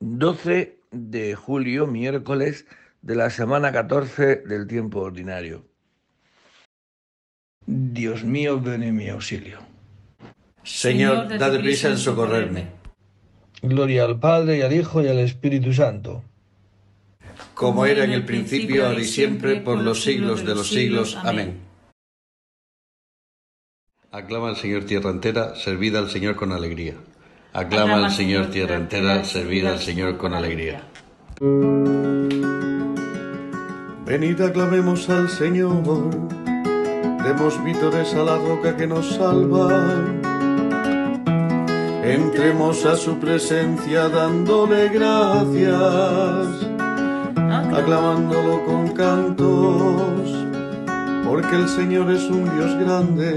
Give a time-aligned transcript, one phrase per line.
[0.00, 2.66] 12 de julio, miércoles
[3.02, 5.66] de la semana 14 del tiempo ordinario.
[7.66, 9.58] Dios mío, ven en mi auxilio.
[10.62, 12.68] Señor, date prisa en socorrerme.
[13.62, 16.22] Gloria al Padre y al Hijo y al Espíritu Santo.
[17.54, 21.16] Como era en el principio, ahora y siempre, por los siglos de los siglos.
[21.22, 21.60] Amén.
[24.10, 26.94] Aclama al Señor tierra entera, servida al Señor con alegría.
[27.52, 30.82] Aclama al Señor tierra entera, servida al Señor con alegría.
[34.06, 36.10] Venid, aclamemos al Señor,
[37.24, 39.68] demos vítores a la roca que nos salva.
[42.04, 46.66] Entremos a su presencia dándole gracias,
[47.36, 50.46] aclamándolo con cantos,
[51.26, 53.36] porque el Señor es un Dios grande,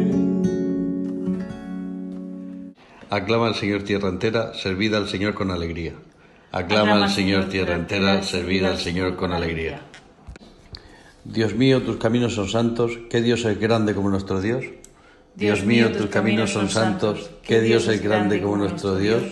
[3.11, 5.95] Aclama al Señor tierra entera, servida al Señor con alegría.
[6.53, 9.81] Aclama al Señor tierra entera, servida al Señor con alegría.
[11.25, 14.63] Dios mío, tus caminos son santos, ¿qué Dios es grande como nuestro Dios?
[15.35, 19.23] Dios mío, tus caminos son santos, ¿qué Dios es grande como nuestro Dios?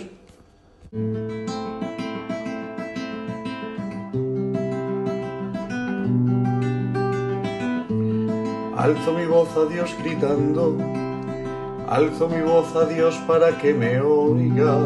[8.76, 10.76] Alzo mi voz a Dios gritando,
[11.90, 14.78] alzo mi voz a Dios para que me oiga.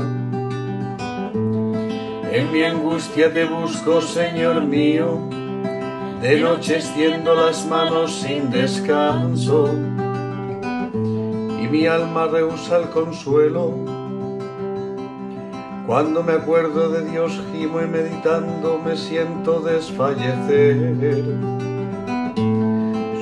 [2.33, 5.21] En mi angustia te busco, Señor mío,
[6.23, 9.69] de noche extiendo las manos sin descanso
[11.63, 13.75] y mi alma rehúsa el consuelo.
[15.87, 21.23] Cuando me acuerdo de Dios gimo y meditando me siento desfallecer.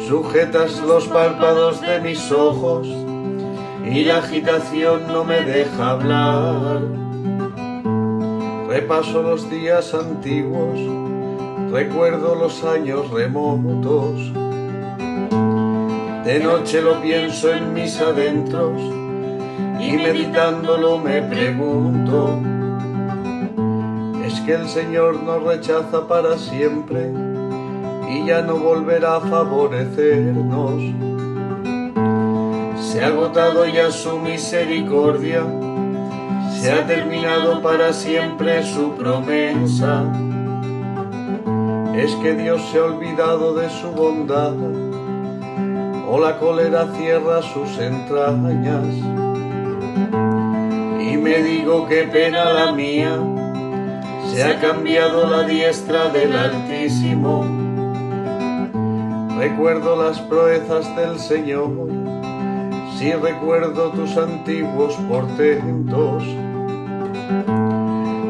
[0.06, 3.01] Sujetas los párpados de mis ojos
[3.92, 6.80] y la agitación no me deja hablar.
[8.69, 10.78] Repaso los días antiguos,
[11.70, 14.32] recuerdo los años remotos
[16.25, 18.81] de noche lo pienso en mis adentros
[19.81, 22.38] y meditándolo me pregunto,
[24.25, 27.12] ¿es que el Señor nos rechaza para siempre
[28.08, 31.12] y ya no volverá a favorecernos?
[32.93, 35.47] Se ha agotado ya su misericordia,
[36.61, 40.05] se ha terminado para siempre su promesa.
[41.97, 44.53] Es que Dios se ha olvidado de su bondad
[46.06, 48.85] o la cólera cierra sus entrañas.
[51.00, 53.19] Y me digo qué pena la mía,
[54.35, 57.47] se ha cambiado la diestra del Altísimo.
[59.39, 61.92] Recuerdo las proezas del Señor,
[63.02, 66.22] si recuerdo tus antiguos portentos.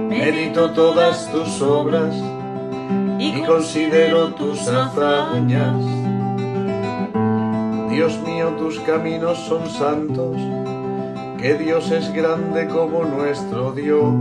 [0.08, 2.14] Medito todas tus obras
[3.18, 5.76] y considero tus hazañas
[7.90, 10.38] Dios mío, tus caminos son santos,
[11.38, 14.14] que Dios es grande como nuestro Dios.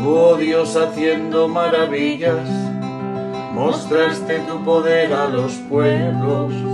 [0.00, 2.48] Tú, oh Dios, haciendo maravillas,
[3.52, 6.73] mostraste tu poder a los pueblos.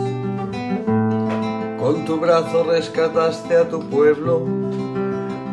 [1.90, 4.46] Con tu brazo rescataste a tu pueblo,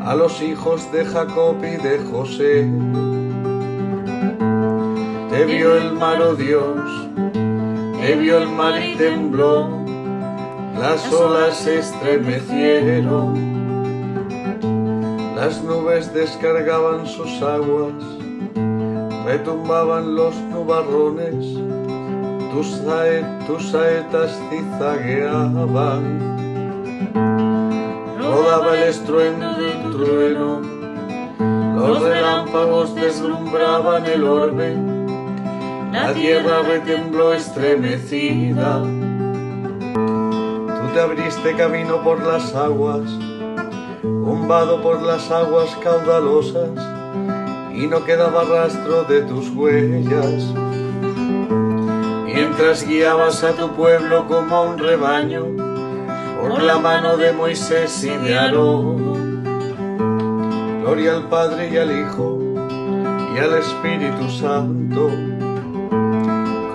[0.06, 2.70] a los hijos de Jacob y de José.
[5.32, 9.68] Te vio el mar, oh Dios, te vio el mar y tembló,
[10.80, 13.34] las olas se estremecieron,
[15.36, 17.96] las nubes descargaban sus aguas,
[19.26, 21.67] retumbaban los nubarrones,
[22.58, 26.04] tus, saetas cizagueaban,
[28.18, 30.62] rodaba el estruendo del trueno,
[31.76, 34.76] los relámpagos deslumbraban el orbe,
[35.92, 38.82] la tierra retembló estremecida.
[39.94, 43.04] Tú te abriste camino por las aguas,
[44.48, 46.72] vado por las aguas caudalosas,
[47.76, 50.67] y no quedaba rastro de tus huellas.
[52.40, 55.44] Mientras guiabas a tu pueblo como un rebaño,
[56.40, 59.44] por la mano de Moisés y de Aarón.
[60.84, 62.40] Gloria al Padre y al Hijo
[63.36, 65.10] y al Espíritu Santo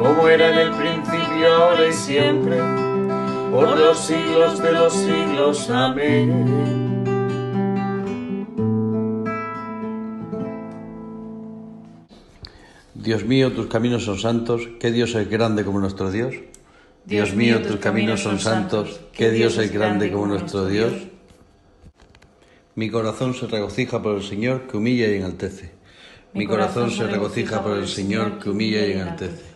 [0.00, 2.58] como era en el principio, ahora y siempre,
[3.52, 5.70] por los siglos de los siglos.
[5.70, 6.81] Amén.
[13.02, 16.34] Dios mío, tus caminos son santos, ¿qué Dios es grande como nuestro Dios?
[17.04, 20.92] Dios mío, tus caminos son santos, ¿qué Dios es grande como nuestro Dios?
[22.74, 25.72] Mi corazón se regocija por el Señor que humilla y enaltece.
[26.32, 29.52] Mi corazón se regocija por el Señor que humilla y enaltece.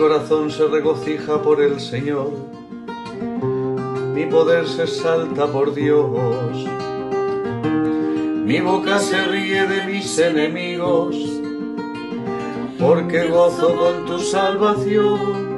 [0.00, 2.32] corazón se regocija por el Señor,
[4.14, 6.66] mi poder se salta por Dios,
[8.44, 11.16] mi boca se ríe de mis enemigos,
[12.78, 15.50] porque gozo con tu salvación.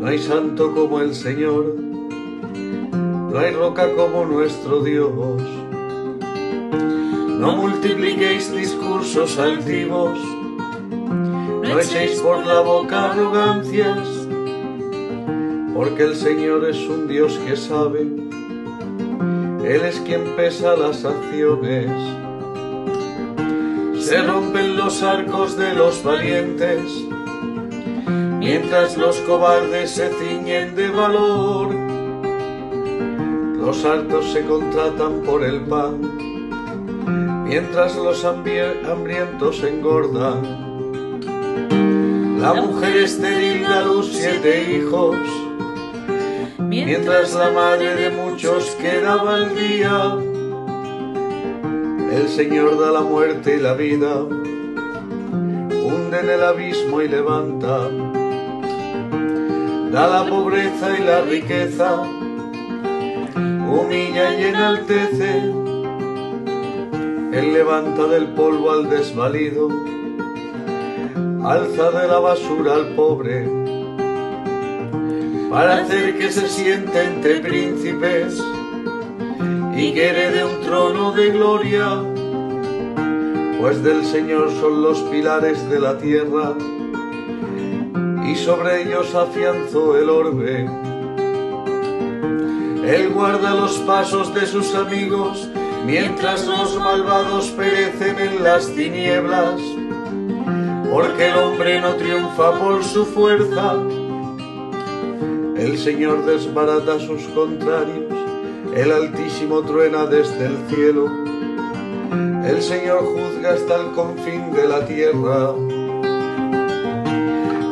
[0.00, 5.42] No hay santo como el Señor, no hay roca como nuestro Dios.
[7.40, 10.18] No multipliquéis discursos altivos,
[11.62, 14.15] no echéis por la boca arrogancias,
[15.76, 21.90] porque el Señor es un Dios que sabe, Él es quien pesa las acciones.
[24.02, 26.80] Se rompen los arcos de los valientes,
[28.38, 31.74] mientras los cobardes se ciñen de valor.
[33.58, 40.64] Los altos se contratan por el pan, mientras los hambrientos engordan.
[42.40, 45.16] La mujer estéril da luz siete hijos,
[46.84, 50.16] mientras la madre de muchos quedaba al día.
[52.12, 57.88] El Señor da la muerte y la vida, hunde en el abismo y levanta.
[59.90, 62.02] Da la pobreza y la riqueza,
[63.34, 65.52] humilla y enaltece.
[67.32, 69.68] Él levanta del polvo al desvalido
[71.46, 73.65] alza de la basura al pobre,
[75.50, 78.42] para hacer que se siente entre príncipes
[79.76, 82.02] y que herede un trono de gloria,
[83.60, 86.54] pues del Señor son los pilares de la tierra
[88.26, 90.68] y sobre ellos afianzó el orbe.
[92.86, 95.48] Él guarda los pasos de sus amigos
[95.84, 99.60] mientras los malvados perecen en las tinieblas
[100.90, 103.74] porque el hombre no triunfa por su fuerza.
[105.66, 108.04] El Señor desbarata a sus contrarios,
[108.72, 111.10] el Altísimo truena desde el cielo.
[112.44, 115.50] El Señor juzga hasta el confín de la tierra.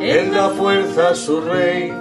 [0.03, 1.93] Él da fuerza a su rey,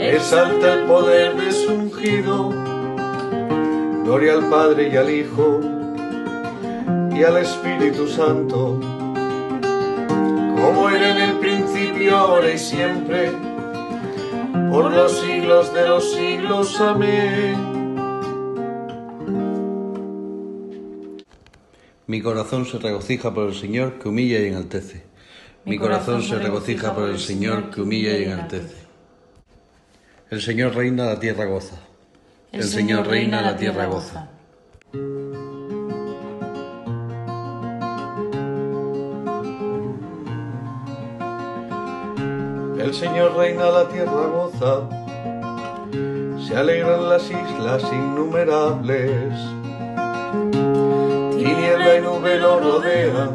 [0.00, 2.48] exalta el poder de su ungido.
[4.04, 5.60] Gloria al Padre y al Hijo
[7.14, 8.80] y al Espíritu Santo
[10.56, 13.30] como era en el principio, ahora y siempre,
[14.76, 16.80] por los siglos de los siglos.
[16.82, 17.56] Amén.
[22.06, 25.04] Mi corazón se regocija por el Señor que humilla y enaltece.
[25.64, 28.76] Mi corazón se regocija por el Señor que humilla y enaltece.
[30.28, 31.76] El Señor reina, la tierra goza.
[32.52, 34.28] El Señor reina, la tierra goza.
[42.86, 44.82] El Señor reina, la tierra goza,
[46.38, 49.32] se alegran las islas innumerables.
[51.32, 53.30] Tiniebla y nube lo rodean,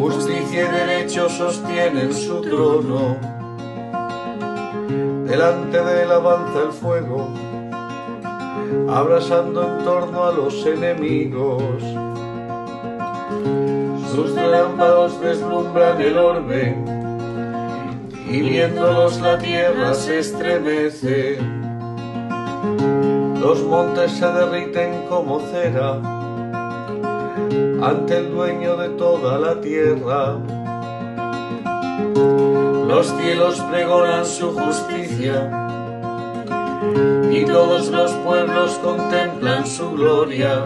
[0.00, 3.16] justicia y derecho sostienen su trono.
[5.26, 7.28] Delante de él avanza el fuego,
[8.92, 11.84] abrasando en torno a los enemigos.
[14.12, 16.99] Sus relámpagos deslumbran el orbe,
[18.30, 21.38] y viéndolos la tierra se estremece.
[23.40, 25.94] Los montes se derriten como cera
[27.82, 30.36] ante el dueño de toda la tierra.
[32.86, 35.50] Los cielos pregonan su justicia
[37.32, 40.64] y todos los pueblos contemplan su gloria.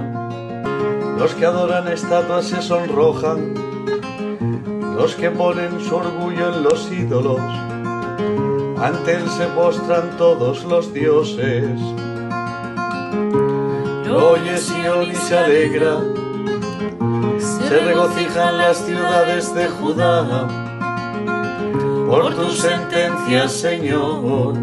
[1.19, 3.55] Los que adoran estatuas se sonrojan,
[4.97, 7.41] los que ponen su orgullo en los ídolos,
[8.81, 11.81] ante él se postran todos los dioses.
[14.11, 16.01] Oye Sion y se alegra,
[17.39, 20.49] se regocijan las ciudades de Judá.
[22.07, 24.55] Por tus sentencias, Señor,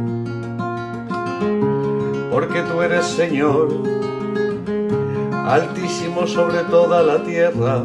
[2.31, 3.91] porque tú eres Señor
[5.51, 7.83] altísimo sobre toda la tierra,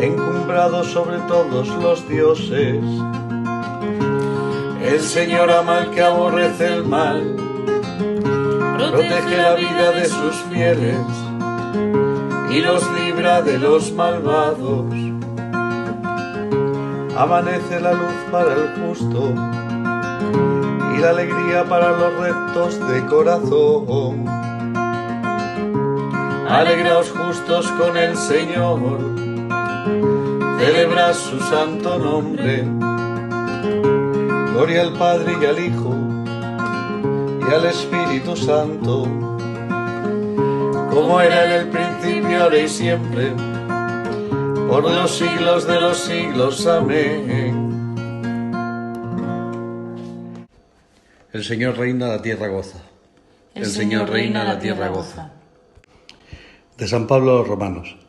[0.00, 2.82] encumbrado sobre todos los dioses.
[4.82, 7.36] El Señor ama al que aborrece el mal,
[8.76, 10.96] protege la vida de sus fieles
[12.50, 14.86] y los libra de los malvados.
[17.16, 19.34] Amanece la luz para el justo
[20.96, 24.26] y la alegría para los rectos de corazón.
[26.48, 29.09] Alegraos justos con el Señor,
[30.60, 32.64] celebrad su santo nombre.
[34.52, 35.96] Gloria al Padre y al Hijo
[37.48, 39.04] y al Espíritu Santo,
[40.90, 43.32] como era en el principio, ahora y siempre,
[44.68, 46.66] por los siglos de los siglos.
[46.66, 47.70] Amén.
[51.32, 52.80] El Señor reina, la tierra goza.
[53.54, 55.32] El, Señor reina, la tierra goza.
[56.76, 57.99] De San Pablo a los Romanos.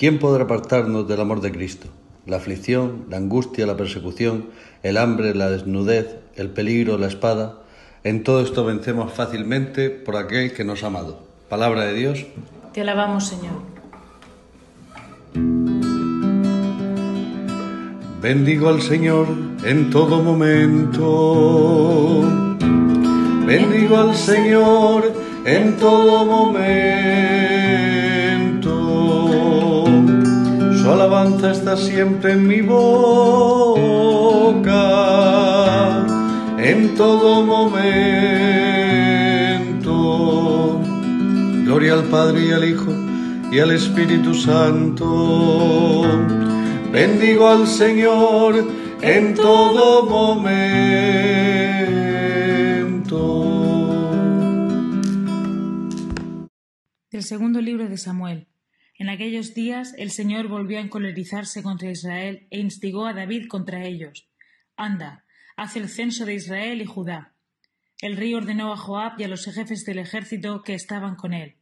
[0.00, 1.88] ¿Quién podrá apartarnos del amor de Cristo?
[2.24, 4.46] La aflicción, la angustia, la persecución,
[4.82, 7.58] el hambre, la desnudez, el peligro, la espada.
[8.02, 11.22] En todo esto vencemos fácilmente por aquel que nos ha amado.
[11.50, 12.24] Palabra de Dios.
[12.72, 13.60] Te alabamos, Señor.
[18.22, 19.26] Bendigo al Señor
[19.64, 21.02] en todo momento.
[23.44, 25.12] Bendigo al Señor
[25.44, 27.49] en todo momento.
[31.38, 32.76] Está siempre en mi boca,
[36.58, 38.00] en todo momento.
[41.64, 42.92] Gloria al Padre y al Hijo
[43.52, 46.02] y al Espíritu Santo.
[46.92, 48.66] Bendigo al Señor
[49.00, 50.50] en todo momento.
[57.10, 58.49] Del segundo libro de Samuel.
[59.00, 63.86] En aquellos días el Señor volvió a encolerizarse contra Israel e instigó a David contra
[63.86, 64.28] ellos.
[64.76, 65.24] Anda,
[65.56, 67.32] haz el censo de Israel y Judá.
[68.02, 71.56] El rey ordenó a Joab y a los jefes del ejército que estaban con él.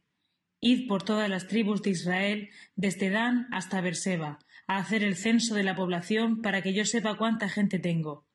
[0.59, 5.55] Id por todas las tribus de Israel, desde Dan hasta Berseba, a hacer el censo
[5.55, 8.27] de la población para que yo sepa cuánta gente tengo.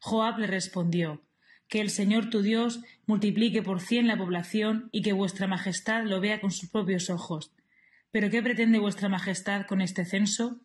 [0.00, 1.22] Joab le respondió
[1.68, 6.20] Que el Señor tu Dios multiplique por cien la población y que vuestra majestad lo
[6.20, 7.52] vea con sus propios ojos.
[8.10, 10.60] ¿Pero qué pretende vuestra majestad con este censo?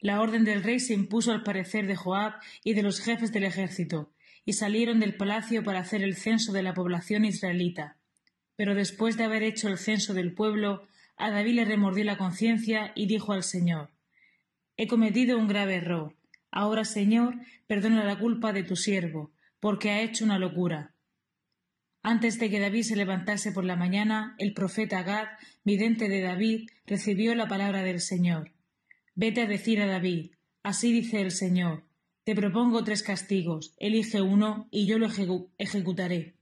[0.00, 3.44] La orden del rey se impuso al parecer de Joab y de los jefes del
[3.44, 4.12] ejército,
[4.44, 7.98] y salieron del palacio para hacer el censo de la población israelita.
[8.56, 12.92] Pero después de haber hecho el censo del pueblo, a David le remordió la conciencia
[12.94, 13.90] y dijo al Señor
[14.76, 16.16] He cometido un grave error.
[16.50, 19.30] Ahora, Señor, perdona la culpa de tu siervo,
[19.60, 20.94] porque ha hecho una locura.
[22.02, 25.28] Antes de que David se levantase por la mañana, el profeta Gad,
[25.64, 28.52] vidente de David, recibió la palabra del Señor.
[29.14, 30.30] Vete a decir a David,
[30.62, 31.84] así dice el Señor,
[32.24, 35.08] te propongo tres castigos, elige uno y yo lo
[35.58, 36.36] ejecutaré.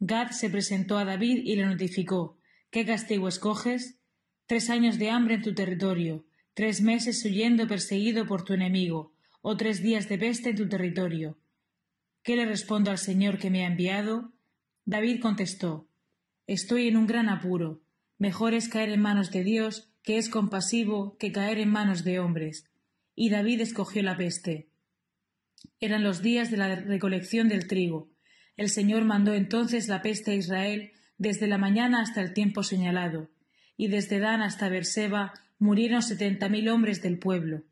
[0.00, 2.38] Gad se presentó a David y le notificó,
[2.70, 3.98] ¿qué castigo escoges?
[4.46, 9.56] Tres años de hambre en tu territorio, tres meses huyendo perseguido por tu enemigo, o
[9.56, 11.38] tres días de peste en tu territorio.
[12.22, 14.32] ¿Qué le respondo al Señor que me ha enviado?
[14.88, 15.88] David contestó
[16.46, 17.82] Estoy en un gran apuro.
[18.18, 22.20] Mejor es caer en manos de Dios, que es compasivo, que caer en manos de
[22.20, 22.70] hombres.
[23.16, 24.68] Y David escogió la peste.
[25.80, 28.12] Eran los días de la recolección del trigo.
[28.56, 33.28] El Señor mandó entonces la peste a Israel desde la mañana hasta el tiempo señalado,
[33.76, 37.64] y desde Dan hasta Berseba murieron setenta mil hombres del pueblo.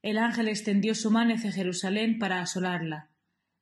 [0.00, 3.10] El ángel extendió su mano hacia Jerusalén para asolarla.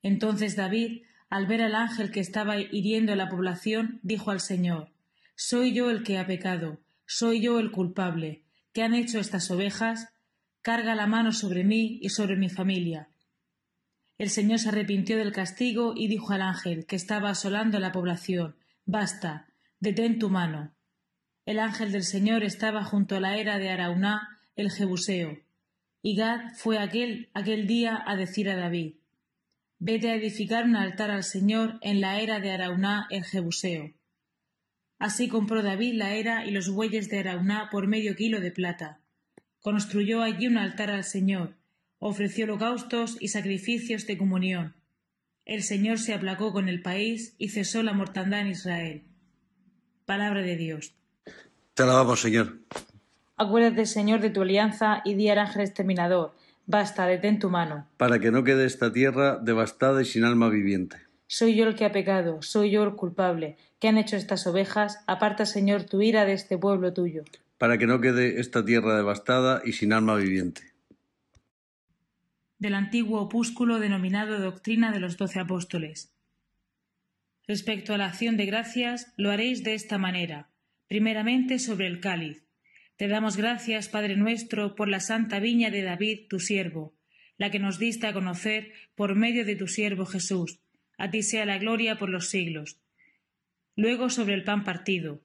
[0.03, 4.93] Entonces David, al ver al ángel que estaba hiriendo a la población, dijo al Señor
[5.35, 8.45] Soy yo el que ha pecado, soy yo el culpable.
[8.73, 10.15] ¿Qué han hecho estas ovejas?
[10.63, 13.09] Carga la mano sobre mí y sobre mi familia.
[14.17, 18.55] El Señor se arrepintió del castigo y dijo al ángel que estaba asolando la población
[18.87, 19.49] Basta,
[19.81, 20.73] detén tu mano.
[21.47, 25.37] El ángel del Señor estaba junto a la era de Arauná, el Jebuseo.
[26.01, 28.99] Y Gad fue aquel, aquel día a decir a David
[29.79, 33.93] Vete a edificar un altar al Señor en la era de Arauná el Jebuseo.
[34.99, 39.01] Así compró David la era y los bueyes de Arauná por medio kilo de plata.
[39.61, 41.57] Construyó allí un altar al Señor,
[41.99, 44.77] ofreció holocaustos y sacrificios de comunión.
[45.45, 49.03] El Señor se aplacó con el país y cesó la mortandad en Israel.
[50.07, 50.95] Palabra de Dios.
[51.75, 52.61] Te alabamos, Señor.
[53.37, 56.35] Acuérdate, Señor, de tu alianza y di al ángel exterminador
[56.67, 57.87] Basta, detén tu mano.
[57.99, 60.97] Para que no quede esta tierra devastada y sin alma viviente.
[61.27, 63.57] Soy yo el que ha pecado, soy yo el culpable.
[63.81, 65.05] ¿Qué han hecho estas ovejas?
[65.07, 67.25] Aparta, Señor, tu ira de este pueblo tuyo.
[67.59, 70.63] Para que no quede esta tierra devastada y sin alma viviente.
[72.59, 76.13] Del antiguo opúsculo denominado Doctrina de los Doce Apóstoles.
[77.47, 80.49] Respecto a la acción de gracias, lo haréis de esta manera.
[80.89, 82.44] Primeramente sobre el cáliz
[82.97, 86.95] te damos gracias, Padre nuestro, por la santa viña de David, tu siervo,
[87.37, 90.61] la que nos diste a conocer por medio de tu siervo Jesús.
[90.97, 92.79] A ti sea la gloria por los siglos.
[93.75, 95.21] Luego sobre el pan partido.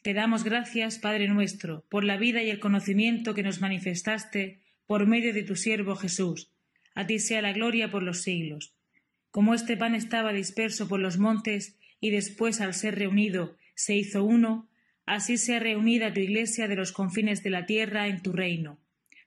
[0.00, 5.06] Te damos gracias, Padre nuestro, por la vida y el conocimiento que nos manifestaste por
[5.06, 6.50] medio de tu siervo Jesús.
[6.94, 8.74] A ti sea la gloria por los siglos.
[9.30, 14.24] Como este pan estaba disperso por los montes y después al ser reunido se hizo
[14.24, 14.68] uno,
[15.06, 18.78] así sea reunida tu iglesia de los confines de la tierra en tu reino,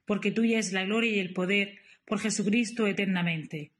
[0.05, 3.71] porque tuya es la gloria y el poder por Jesucristo eternamente.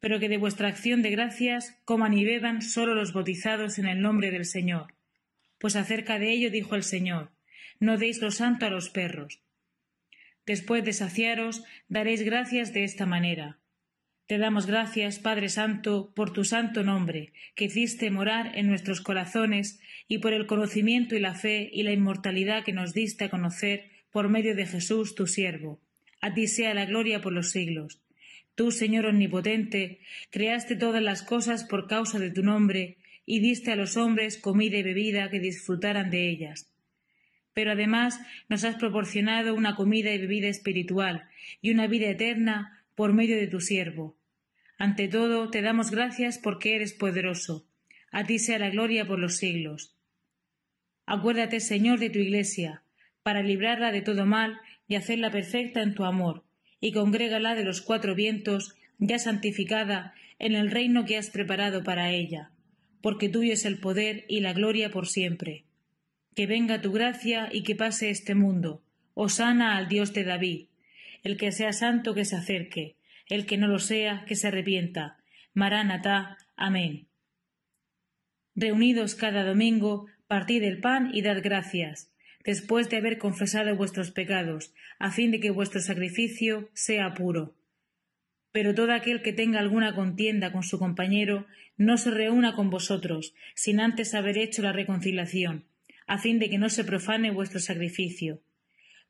[0.00, 4.00] Pero que de vuestra acción de gracias coman y beban sólo los bautizados en el
[4.00, 4.94] nombre del Señor.
[5.58, 7.30] Pues acerca de ello dijo el Señor,
[7.78, 9.40] no deis lo santo a los perros.
[10.44, 13.58] Después de saciaros, daréis gracias de esta manera.
[14.26, 19.80] Te damos gracias, Padre Santo, por tu santo nombre, que hiciste morar en nuestros corazones,
[20.08, 23.90] y por el conocimiento y la fe y la inmortalidad que nos diste a conocer
[24.10, 25.80] por medio de Jesús, tu siervo.
[26.20, 28.00] A ti sea la gloria por los siglos.
[28.54, 33.76] Tú, Señor Omnipotente, creaste todas las cosas por causa de tu nombre, y diste a
[33.76, 36.70] los hombres comida y bebida que disfrutaran de ellas.
[37.54, 41.28] Pero además nos has proporcionado una comida y bebida espiritual,
[41.60, 44.16] y una vida eterna por medio de tu siervo.
[44.78, 47.66] Ante todo, te damos gracias porque eres poderoso.
[48.10, 49.96] A ti sea la gloria por los siglos.
[51.06, 52.82] Acuérdate, Señor, de tu Iglesia,
[53.22, 56.44] para librarla de todo mal y hacerla perfecta en tu amor,
[56.80, 62.10] y congrégala de los cuatro vientos, ya santificada, en el reino que has preparado para
[62.10, 62.50] ella,
[63.00, 65.64] porque tuyo es el poder y la gloria por siempre.
[66.34, 68.82] Que venga tu gracia y que pase este mundo.
[69.14, 70.66] Osana al Dios de David
[71.22, 72.96] el que sea santo que se acerque,
[73.28, 75.18] el que no lo sea que se arrepienta.
[75.54, 76.38] Maránata.
[76.56, 77.08] Amén.
[78.54, 82.12] Reunidos cada domingo, partid el pan y dad gracias,
[82.44, 87.54] después de haber confesado vuestros pecados, a fin de que vuestro sacrificio sea puro.
[88.50, 91.46] Pero todo aquel que tenga alguna contienda con su compañero,
[91.78, 95.64] no se reúna con vosotros, sin antes haber hecho la reconciliación,
[96.06, 98.42] a fin de que no se profane vuestro sacrificio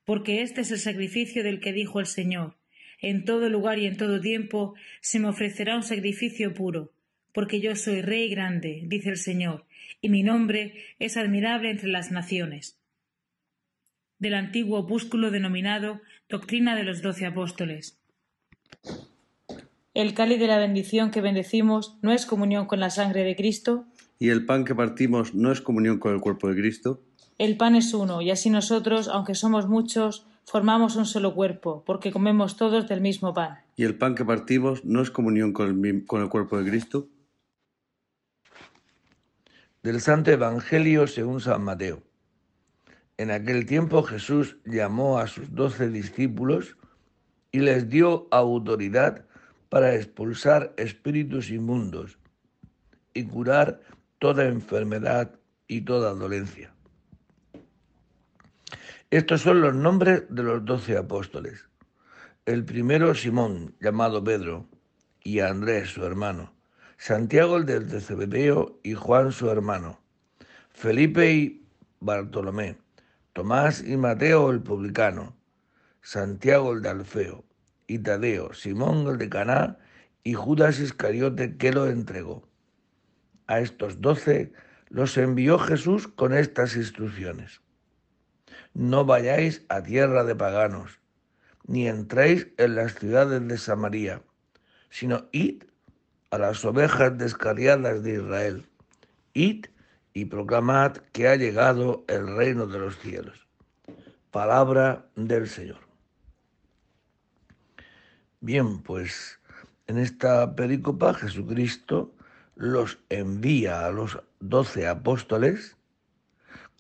[0.05, 2.57] porque este es el sacrificio del que dijo el Señor.
[3.01, 6.93] En todo lugar y en todo tiempo se me ofrecerá un sacrificio puro,
[7.33, 9.65] porque yo soy Rey grande, dice el Señor,
[10.01, 12.79] y mi nombre es admirable entre las naciones.
[14.19, 17.99] Del antiguo opúsculo denominado Doctrina de los Doce Apóstoles.
[19.95, 23.87] El cáliz de la bendición que bendecimos no es comunión con la sangre de Cristo.
[24.19, 27.03] ¿Y el pan que partimos no es comunión con el cuerpo de Cristo?
[27.43, 32.13] El pan es uno, y así nosotros, aunque somos muchos, formamos un solo cuerpo, porque
[32.13, 33.59] comemos todos del mismo pan.
[33.75, 37.09] ¿Y el pan que partimos no es comunión con el, con el cuerpo de Cristo?
[39.83, 42.05] Del Santo Evangelio según San Mateo.
[43.17, 46.77] En aquel tiempo Jesús llamó a sus doce discípulos
[47.51, 49.27] y les dio autoridad
[49.69, 52.21] para expulsar espíritus inmundos
[53.15, 53.81] y curar
[54.21, 56.72] toda enfermedad y toda dolencia.
[59.13, 61.69] Estos son los nombres de los doce apóstoles.
[62.47, 64.67] El primero Simón, llamado Pedro,
[65.23, 66.55] y Andrés, su hermano,
[66.97, 70.01] Santiago el del Cebedeo y Juan, su hermano,
[70.71, 71.67] Felipe y
[72.01, 72.79] Bartolomé,
[73.35, 75.37] Tomás y Mateo el publicano,
[76.01, 77.45] Santiago el de Alfeo,
[77.87, 79.77] y Tadeo, Simón el de Caná
[80.25, 82.49] y Judas Iscariote que lo entregó.
[83.47, 84.55] A estos doce
[84.89, 87.61] los envió Jesús con estas instrucciones.
[88.75, 91.01] No vayáis a tierra de paganos,
[91.67, 94.23] ni entréis en las ciudades de Samaria,
[94.91, 95.65] sino id
[96.31, 98.67] a las ovejas descarriadas de Israel.
[99.35, 99.67] Id
[100.15, 103.47] y proclamad que ha llegado el reino de los cielos.
[104.31, 105.81] Palabra del Señor.
[108.41, 109.39] Bien, pues
[109.87, 112.15] en esta pericopa Jesucristo
[112.57, 115.77] los envía a los doce apóstoles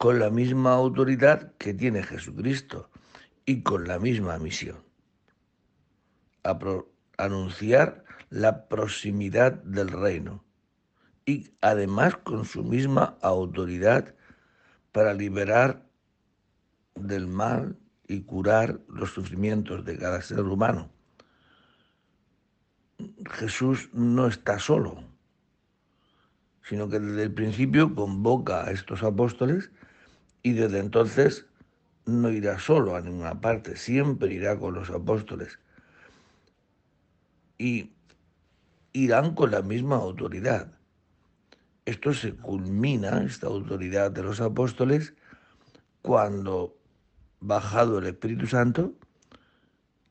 [0.02, 2.90] con la misma autoridad que tiene Jesucristo
[3.46, 4.82] y con la misma misión.
[6.42, 6.58] A
[7.18, 10.42] anunciar la proximidad del reino
[11.24, 14.16] y además con su misma autoridad
[14.90, 15.86] para liberar
[16.96, 20.90] del mal y curar los sufrimientos de cada ser humano.
[23.30, 25.04] Jesús no está solo,
[26.64, 29.70] sino que desde el principio convoca a estos apóstoles
[30.42, 31.46] y desde entonces
[32.04, 35.58] no irá solo a ninguna parte, siempre irá con los apóstoles.
[37.58, 37.92] Y
[38.92, 40.72] irán con la misma autoridad.
[41.84, 45.14] Esto se culmina, esta autoridad de los apóstoles,
[46.00, 46.76] cuando,
[47.40, 48.94] bajado el Espíritu Santo,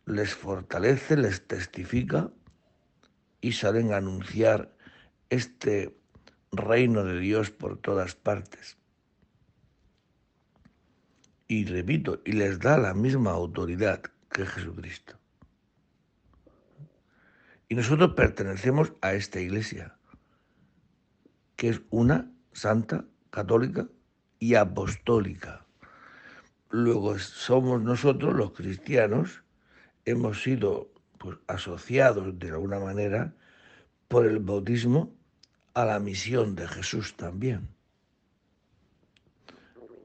[0.06, 2.32] les fortalece, les testifica
[3.41, 4.74] y salen a anunciar
[5.30, 5.96] este
[6.52, 8.78] reino de Dios por todas partes.
[11.52, 15.16] Y repito, y les da la misma autoridad que Jesucristo.
[17.68, 19.98] Y nosotros pertenecemos a esta iglesia,
[21.58, 23.90] que es una santa, católica
[24.40, 25.66] y apostólica.
[26.70, 29.44] Luego somos nosotros los cristianos,
[30.06, 33.36] hemos sido pues, asociados de alguna manera
[34.08, 35.14] por el bautismo
[35.74, 37.68] a la misión de Jesús también.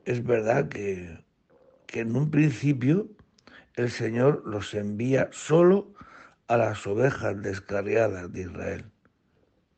[0.04, 1.24] Es verdad que,
[1.86, 3.08] que en un principio
[3.74, 5.92] el Señor los envía solo
[6.48, 8.84] a las ovejas descarriadas de Israel.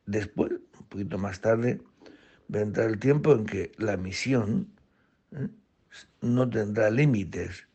[0.06, 1.80] Después, un poquito más tarde,
[2.48, 4.68] vendrá el tiempo en que la misión
[5.32, 5.48] ¿eh?
[6.20, 7.66] no tendrá límites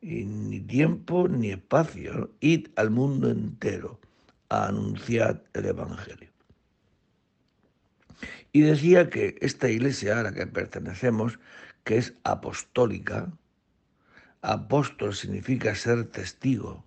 [0.00, 2.30] y ni tiempo ni espacio.
[2.40, 4.00] Id al mundo entero
[4.48, 6.28] a anunciar el Evangelio.
[8.52, 11.38] Y decía que esta iglesia a la que pertenecemos,
[11.84, 13.32] que es apostólica,
[14.42, 16.84] apóstol significa ser testigo,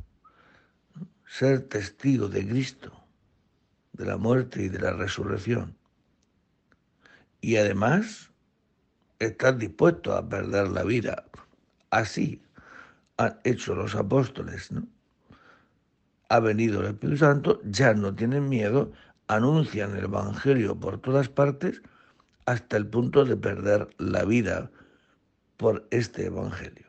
[1.27, 2.91] ser testigo de Cristo,
[3.93, 5.75] de la muerte y de la resurrección.
[7.41, 8.31] Y además,
[9.19, 11.25] estar dispuesto a perder la vida.
[11.89, 12.41] Así
[13.17, 14.87] han hecho los apóstoles, ¿no?
[16.29, 18.91] Ha venido el Espíritu Santo, ya no tienen miedo,
[19.27, 21.81] anuncian el Evangelio por todas partes
[22.45, 24.71] hasta el punto de perder la vida
[25.57, 26.82] por este Evangelio.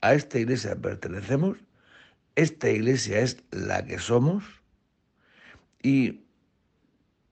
[0.00, 1.58] A esta iglesia pertenecemos,
[2.34, 4.44] esta iglesia es la que somos
[5.82, 6.24] y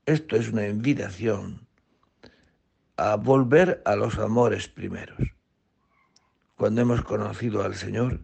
[0.05, 1.67] esto es una invitación
[2.97, 5.17] a volver a los amores primeros
[6.59, 8.19] cuando hemos conocido al Señor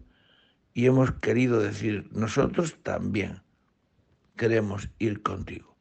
[0.74, 3.42] y hemos querido decir, nosotros también
[4.36, 5.74] queremos ir contigo.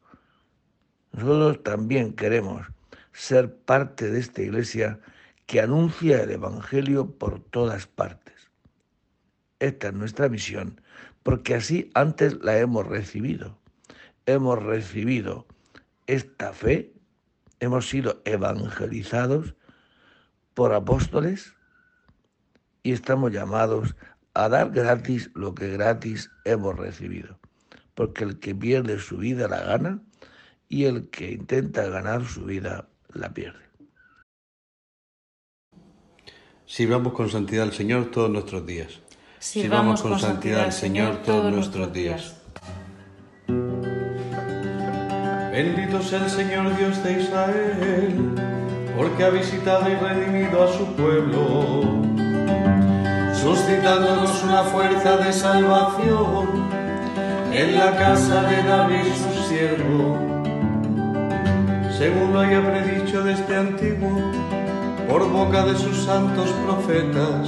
[1.11, 2.65] Nosotros también queremos
[3.11, 5.01] ser parte de esta iglesia
[5.45, 8.24] que anuncia el Evangelio por todas partes.
[9.65, 10.79] Esta es nuestra misión,
[11.23, 13.57] porque así antes la hemos recibido.
[14.27, 15.47] Hemos recibido
[16.05, 16.93] esta fe,
[17.59, 19.55] hemos sido evangelizados
[20.53, 21.55] por apóstoles
[22.83, 23.95] y estamos llamados
[24.35, 27.39] a dar gratis lo que gratis hemos recibido.
[27.95, 30.03] Porque el que pierde su vida la gana
[30.69, 33.65] y el que intenta ganar su vida la pierde.
[36.67, 39.04] Sirvamos con santidad al Señor todos nuestros días.
[39.45, 42.33] Sirvamos con santidad al Señor todos nuestros días.
[45.51, 48.31] Bendito sea el Señor Dios de Israel,
[48.97, 51.83] porque ha visitado y redimido a su pueblo
[53.39, 56.47] suscitándonos una fuerza de salvación
[57.53, 60.17] en la casa de David su siervo,
[61.95, 64.31] según lo haya predicho desde antiguo
[65.07, 67.47] por boca de sus santos profetas.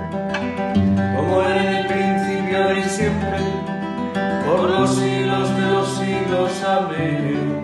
[1.31, 3.37] como en el principio y siempre
[4.45, 6.63] por los siglos de los siglos.
[6.63, 7.61] Amén.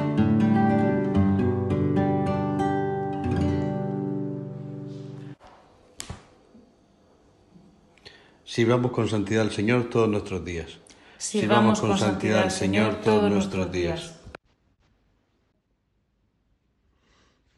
[8.46, 10.80] Sirvamos con santidad al Señor todos nuestros días.
[11.18, 14.16] Sirvamos con santidad al Señor todos nuestros días.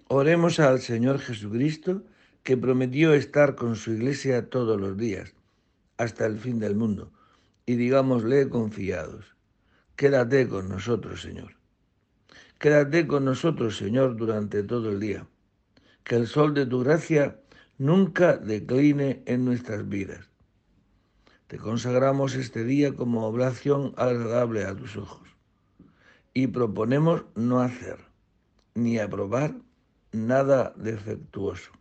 [0.08, 2.02] Oremos al Señor Jesucristo,
[2.41, 5.36] que prometió estar con su iglesia todos los días,
[6.00, 7.12] hasta el fin del mundo
[7.66, 9.36] y digámosle confiados,
[9.96, 11.52] quédate con nosotros, Señor.
[12.58, 15.28] Quédate con nosotros, Señor, durante todo el día.
[16.04, 17.40] Que el sol de tu gracia
[17.78, 20.30] nunca decline en nuestras vidas.
[21.48, 25.28] Te consagramos este día como oblación agradable a tus ojos
[26.34, 28.00] y proponemos no hacer
[28.74, 29.56] ni aprobar
[30.12, 31.72] nada defectuoso.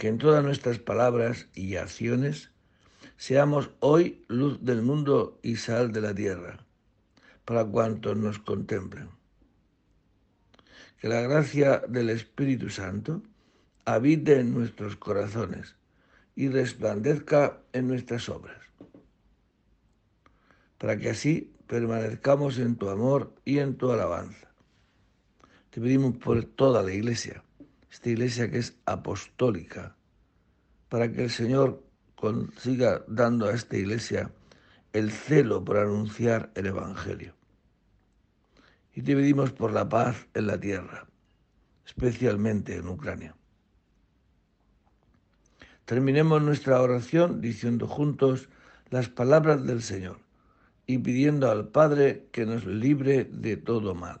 [0.00, 2.50] Que en todas nuestras palabras y acciones
[3.18, 6.64] Seamos hoy luz del mundo y sal de la tierra,
[7.44, 9.10] para cuantos nos contemplen.
[10.98, 13.22] Que la gracia del Espíritu Santo
[13.84, 15.76] habite en nuestros corazones
[16.34, 18.62] y resplandezca en nuestras obras,
[20.78, 24.50] para que así permanezcamos en tu amor y en tu alabanza.
[25.68, 27.44] Te pedimos por toda la iglesia,
[27.90, 29.96] esta iglesia que es apostólica,
[30.88, 31.82] para que el Señor
[32.58, 34.30] siga dando a esta iglesia
[34.92, 37.34] el celo por anunciar el Evangelio.
[38.94, 41.06] Y te pedimos por la paz en la tierra,
[41.86, 43.34] especialmente en Ucrania.
[45.84, 48.48] Terminemos nuestra oración diciendo juntos
[48.90, 50.18] las palabras del Señor
[50.86, 54.20] y pidiendo al Padre que nos libre de todo mal.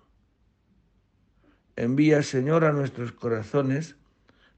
[1.75, 3.95] Envía, Señor, a nuestros corazones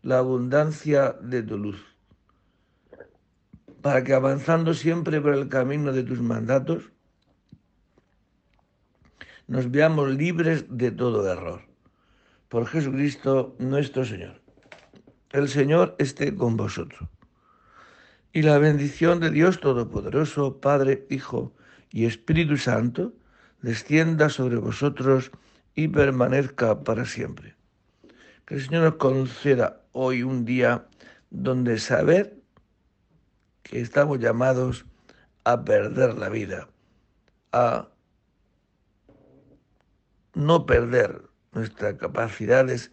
[0.02, 1.94] la abundancia de tu luz
[3.84, 6.90] para que avanzando siempre por el camino de tus mandatos,
[9.46, 11.64] nos veamos libres de todo error.
[12.48, 14.42] Por Jesucristo nuestro Señor.
[15.32, 17.10] El Señor esté con vosotros.
[18.32, 21.54] Y la bendición de Dios Todopoderoso, Padre, Hijo
[21.92, 23.12] y Espíritu Santo,
[23.62, 25.32] descienda sobre vosotros
[25.76, 27.56] y permanezca para siempre.
[28.46, 30.88] Que el Señor nos conceda hoy un día
[31.30, 32.38] donde saber
[33.64, 34.86] que estamos llamados
[35.46, 36.68] a perder la vida,
[37.52, 37.90] a
[40.34, 41.22] no perder
[41.54, 42.92] nuestras capacidades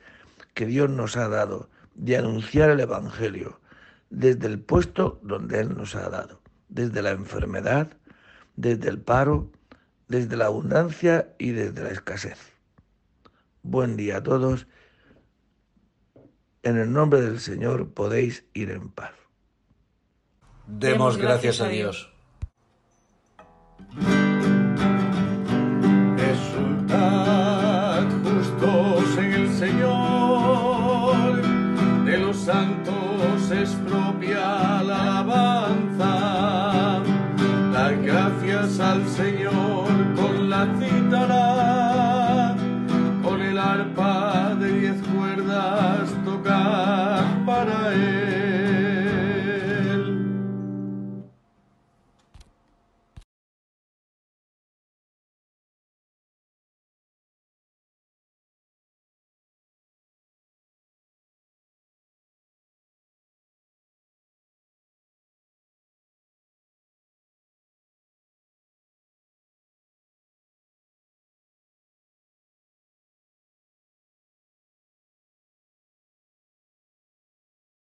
[0.55, 3.61] que Dios nos ha dado de anunciar el Evangelio
[4.11, 7.97] desde el puesto donde Él nos ha dado, desde la enfermedad,
[8.57, 9.51] desde el paro,
[10.09, 12.50] desde la abundancia y desde la escasez.
[13.63, 14.67] Buen día a todos.
[16.63, 19.13] En el nombre del Señor podéis ir en paz.
[20.67, 22.13] Demos gracias a Dios.
[26.17, 31.43] Resultad justos en el Señor,
[32.05, 37.03] de los santos es propia la alabanza.
[37.73, 39.50] Dar gracias al Señor.